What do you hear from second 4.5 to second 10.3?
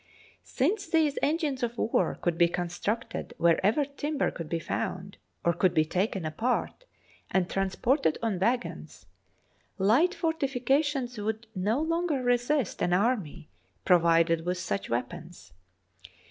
found or could be taken apart and transported on waggons, light